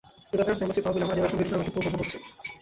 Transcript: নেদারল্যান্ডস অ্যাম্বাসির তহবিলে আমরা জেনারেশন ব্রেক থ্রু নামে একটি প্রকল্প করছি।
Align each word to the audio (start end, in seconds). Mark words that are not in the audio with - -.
নেদারল্যান্ডস 0.29 0.59
অ্যাম্বাসির 0.59 0.83
তহবিলে 0.85 1.03
আমরা 1.05 1.15
জেনারেশন 1.17 1.37
ব্রেক 1.37 1.41
থ্রু 1.49 1.57
নামে 1.57 1.65
একটি 1.69 1.75
প্রকল্প 1.75 1.95
করছি। 1.99 2.17